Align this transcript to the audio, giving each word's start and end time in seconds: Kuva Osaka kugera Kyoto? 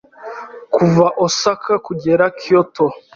Kuva 0.75 1.05
Osaka 1.25 1.73
kugera 1.85 2.23
Kyoto? 2.39 2.85